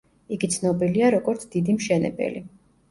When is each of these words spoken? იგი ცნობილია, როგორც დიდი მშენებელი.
იგი 0.37 0.47
ცნობილია, 0.55 1.11
როგორც 1.17 1.47
დიდი 1.57 1.79
მშენებელი. 1.81 2.47